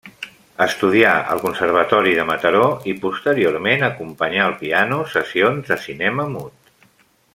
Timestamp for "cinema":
5.85-6.27